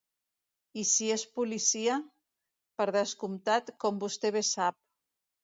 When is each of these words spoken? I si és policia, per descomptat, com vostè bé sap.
I 0.83 0.85
si 0.91 1.09
és 1.15 1.25
policia, 1.39 1.97
per 2.81 2.89
descomptat, 2.97 3.71
com 3.85 4.03
vostè 4.07 4.35
bé 4.39 4.45
sap. 4.55 4.81